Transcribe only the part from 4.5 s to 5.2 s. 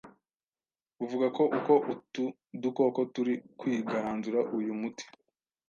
uyu muti